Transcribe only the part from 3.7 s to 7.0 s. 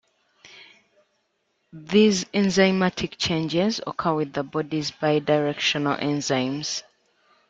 occur with the body's bidirectional enzymes.